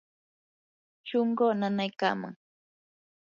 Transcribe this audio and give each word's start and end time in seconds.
shunquu 1.07 1.45
nanaykaman. 1.59 2.33